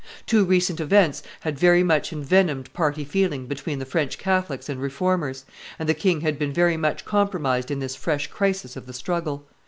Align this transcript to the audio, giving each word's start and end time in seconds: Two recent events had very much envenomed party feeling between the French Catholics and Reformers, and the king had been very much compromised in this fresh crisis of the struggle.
Two 0.25 0.43
recent 0.45 0.79
events 0.79 1.21
had 1.41 1.59
very 1.59 1.83
much 1.83 2.11
envenomed 2.11 2.73
party 2.73 3.05
feeling 3.05 3.45
between 3.45 3.77
the 3.77 3.85
French 3.85 4.17
Catholics 4.17 4.67
and 4.67 4.81
Reformers, 4.81 5.45
and 5.77 5.87
the 5.87 5.93
king 5.93 6.21
had 6.21 6.39
been 6.39 6.51
very 6.51 6.75
much 6.75 7.05
compromised 7.05 7.69
in 7.69 7.77
this 7.77 7.95
fresh 7.95 8.25
crisis 8.25 8.75
of 8.75 8.87
the 8.87 8.93
struggle. 8.93 9.45